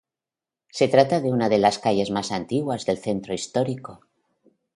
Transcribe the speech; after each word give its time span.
Se 0.71 0.87
trata 0.87 1.21
de 1.21 1.31
una 1.31 1.47
de 1.47 1.59
las 1.59 1.77
calles 1.77 2.09
más 2.09 2.31
antiguas 2.31 2.87
del 2.87 2.97
centro 2.97 3.35
histórico. 3.35 4.01